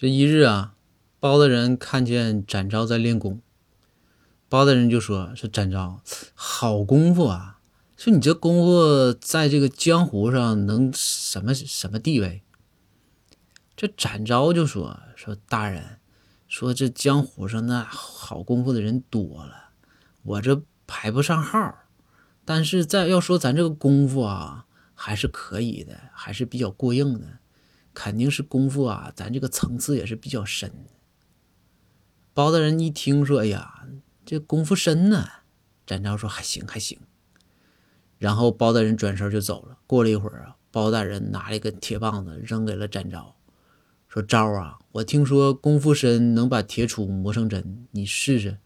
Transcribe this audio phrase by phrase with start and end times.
[0.00, 0.76] 这一日啊，
[1.18, 3.42] 包大人看见展昭在练功，
[4.48, 6.00] 包大人就说：“说展昭，
[6.36, 7.58] 好功夫啊！
[7.96, 12.44] 说你这功夫在这个江湖上能什么什么地位？”
[13.74, 15.98] 这展昭就说：“说大人，
[16.46, 19.70] 说这江湖上那好功夫的人多了，
[20.22, 21.76] 我这排不上号。
[22.44, 27.38] 但是在要说咱这个功夫啊，还是可以的，还是比较过硬的。”
[28.00, 30.70] 肯定是功夫啊，咱这个层次也是比较深。
[32.32, 33.88] 包大人一听说，哎呀，
[34.24, 35.26] 这功夫深呢。
[35.84, 36.96] 展昭说还行还行。
[38.16, 39.78] 然后包大人转身就走了。
[39.88, 43.34] 过了一会儿啊，包大人拿了一根铁棒子扔给了展昭，
[44.06, 48.58] 说：“昭啊，我听说功夫深能把铁杵磨成针，你试试。”